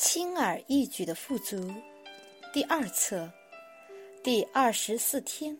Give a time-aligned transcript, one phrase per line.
[0.00, 1.70] 轻而易举的富足，
[2.54, 3.30] 第二册，
[4.22, 5.54] 第二十四天，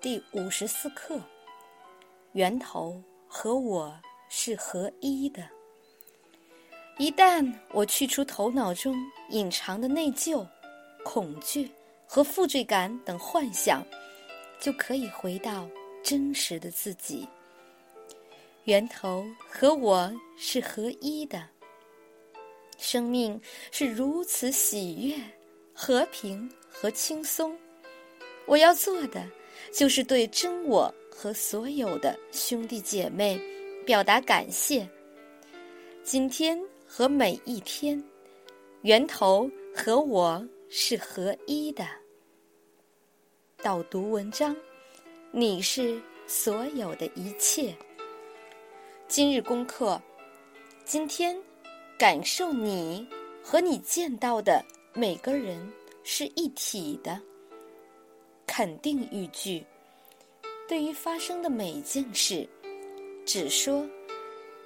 [0.00, 1.20] 第五十四课。
[2.32, 3.94] 源头和我
[4.30, 5.46] 是合一的。
[6.96, 8.96] 一旦我去除头脑中
[9.28, 10.42] 隐藏的内疚、
[11.04, 11.70] 恐惧
[12.06, 13.86] 和负罪感等幻想，
[14.58, 15.68] 就可以回到
[16.02, 17.28] 真实的自己。
[18.64, 21.46] 源头和我是合一的。
[22.82, 25.16] 生命是如此喜悦、
[25.72, 27.56] 和平和轻松。
[28.44, 29.24] 我要做的，
[29.72, 33.40] 就是对真我和所有的兄弟姐妹
[33.86, 34.86] 表达感谢。
[36.02, 38.02] 今天和每一天，
[38.80, 41.86] 源头和我是合一的。
[43.58, 44.56] 导读文章：
[45.30, 47.72] 你是所有的一切。
[49.06, 50.02] 今日功课：
[50.84, 51.40] 今天。
[52.02, 53.06] 感受你
[53.44, 54.60] 和你见到的
[54.92, 57.22] 每个人是一体的。
[58.44, 59.64] 肯定语句：
[60.66, 62.44] 对于发生的每件事，
[63.24, 63.86] 只说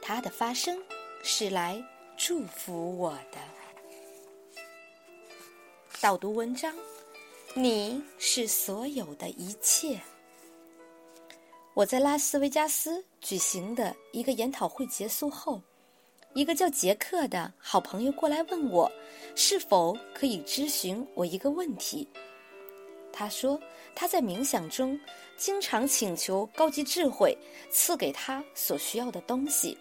[0.00, 0.82] 它的发生
[1.22, 1.78] 是来
[2.16, 3.38] 祝福我的。
[6.00, 6.74] 导读文章：
[7.52, 10.00] 你是所有的一切。
[11.74, 15.60] 我在拉斯维加斯举行的一个研讨会结束后。
[16.36, 18.92] 一个叫杰克的好朋友过来问我，
[19.34, 22.06] 是否可以咨询我一个问题。
[23.10, 23.58] 他说
[23.94, 25.00] 他在冥想中
[25.38, 27.34] 经常请求高级智慧
[27.70, 29.78] 赐给他所需要的东西，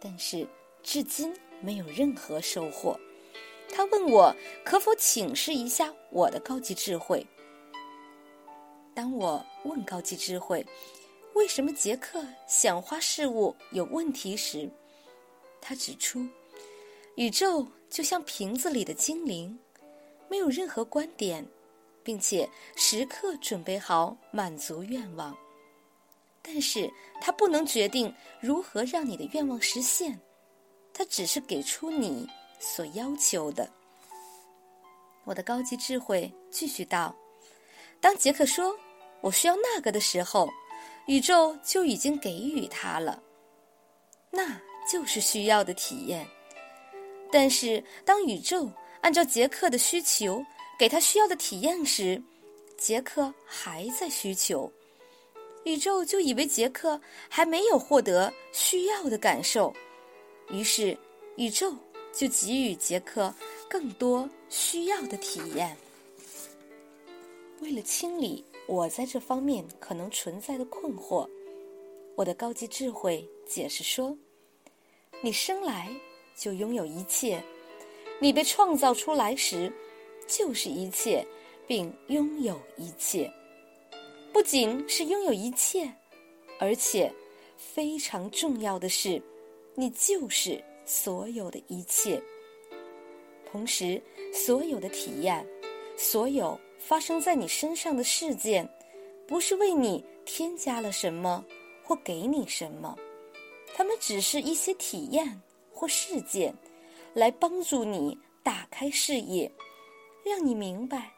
[0.00, 0.48] 但是
[0.82, 2.98] 至今没有任何收获。
[3.68, 7.26] 他问我可否请示一下我的高级智慧。
[8.94, 10.64] 当我问高级智慧
[11.34, 14.66] 为什么杰克想花事物有问题时，
[15.66, 16.28] 他指出，
[17.16, 19.58] 宇宙就像瓶子里的精灵，
[20.28, 21.42] 没有任何观点，
[22.02, 25.34] 并且时刻准备好满足愿望。
[26.42, 30.20] 但是，他不能决定如何让你的愿望实现，
[30.92, 32.28] 他只是给出你
[32.58, 33.66] 所要求的。
[35.24, 37.16] 我的高级智慧继续道：
[38.02, 38.78] 当杰克说
[39.22, 40.46] “我需要那个”的时候，
[41.06, 43.22] 宇宙就已经给予他了。
[44.30, 44.60] 那。
[44.90, 46.26] 就是需要的体验，
[47.32, 50.44] 但是当宇宙按照杰克的需求
[50.78, 52.22] 给他需要的体验时，
[52.76, 54.70] 杰克还在需求，
[55.64, 59.72] 宇宙就以为杰克还没有获得需要的感受，
[60.50, 60.96] 于是
[61.36, 61.72] 宇宙
[62.12, 63.32] 就给予杰克
[63.68, 65.76] 更多需要的体验。
[67.60, 71.26] 为了清理我在这方面可能存在的困惑，
[72.14, 74.14] 我的高级智慧解释说。
[75.24, 75.90] 你生来
[76.36, 77.42] 就拥有一切，
[78.20, 79.72] 你被创造出来时
[80.28, 81.26] 就是一切，
[81.66, 83.32] 并拥有一切。
[84.34, 85.90] 不仅是拥有一切，
[86.60, 87.10] 而且
[87.56, 89.18] 非常重要的是，
[89.74, 92.22] 你就是所有的一切。
[93.50, 93.98] 同时，
[94.30, 95.42] 所有的体验，
[95.96, 98.68] 所有发生在你身上的事件，
[99.26, 101.42] 不是为你添加了什么
[101.82, 102.94] 或给你什么。
[103.76, 105.42] 他们只是一些体验
[105.72, 106.54] 或事件，
[107.12, 109.50] 来帮助你打开视野，
[110.24, 111.10] 让你明白，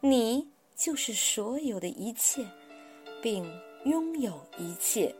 [0.00, 0.46] 你
[0.76, 2.46] 就是所有的一切，
[3.22, 3.42] 并
[3.86, 5.14] 拥有一切。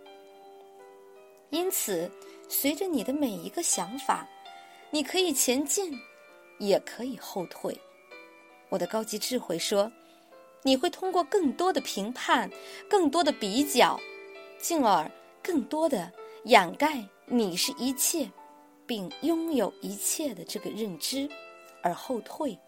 [1.48, 2.10] 因此，
[2.46, 4.28] 随着你的每一个想法，
[4.90, 5.98] 你可以前进，
[6.58, 7.74] 也可以后退。
[8.68, 9.90] 我的高级智慧说，
[10.62, 12.50] 你会通过更多的评判、
[12.88, 13.98] 更多的比较，
[14.58, 15.10] 进而
[15.42, 16.12] 更多的。
[16.44, 18.30] 掩盖你是一切，
[18.84, 21.28] 并拥有一切的这个认知，
[21.82, 22.58] 而后退。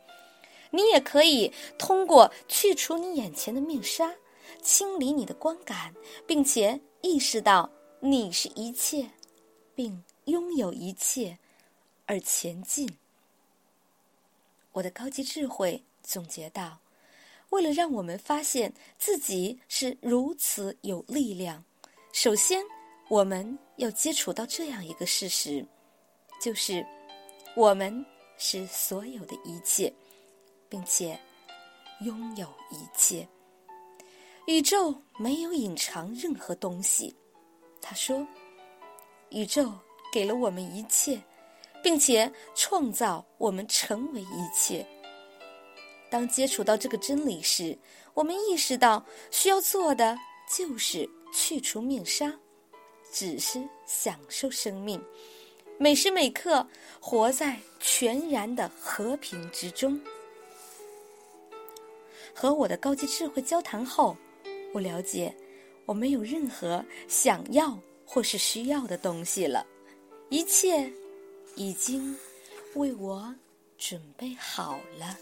[0.71, 4.15] 你也可以通过去除你眼前的面纱，
[4.63, 5.93] 清理你的观感，
[6.27, 7.69] 并且意识到
[8.01, 9.11] 你是一切，
[9.75, 11.37] 并拥有一切，
[12.07, 12.89] 而前进。
[14.73, 16.79] 我的高级智慧总结道：
[17.51, 21.65] 为了让我们发现自己是如此有力量，
[22.13, 22.65] 首先。
[23.09, 25.65] 我们要接触到这样一个事实，
[26.41, 26.85] 就是
[27.55, 28.05] 我们
[28.39, 29.93] 是所有的一切，
[30.69, 31.19] 并且
[32.01, 33.29] 拥有一切。
[34.47, 37.15] 宇宙没有隐藏任何东西。
[37.81, 38.27] 他说
[39.31, 39.73] ：“宇宙
[40.13, 41.23] 给了我们一切，
[41.83, 44.87] 并且创造我们成为一切。”
[46.11, 47.79] 当接触到这个真理时，
[48.15, 50.17] 我们意识到需要做的
[50.57, 52.33] 就是去除面纱。
[53.15, 55.01] 只是享受生命，
[55.79, 56.67] 每时每刻
[56.99, 59.99] 活在全然的和平之中。
[62.35, 64.17] 和我的高级智慧交谈后，
[64.73, 65.33] 我了解
[65.87, 69.65] 我没有任何想要或是需要的东西了，
[70.29, 70.93] 一切
[71.55, 72.17] 已经
[72.75, 73.33] 为我
[73.79, 75.17] 准备好了。